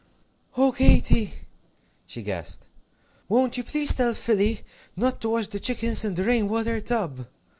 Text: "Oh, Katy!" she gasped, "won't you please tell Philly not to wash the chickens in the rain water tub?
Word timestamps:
"Oh, 0.57 0.71
Katy!" 0.71 1.31
she 2.07 2.23
gasped, 2.23 2.65
"won't 3.29 3.55
you 3.55 3.63
please 3.63 3.93
tell 3.93 4.15
Philly 4.15 4.61
not 4.95 5.21
to 5.21 5.29
wash 5.29 5.45
the 5.45 5.59
chickens 5.59 6.03
in 6.03 6.15
the 6.15 6.23
rain 6.23 6.47
water 6.49 6.81
tub? 6.81 7.27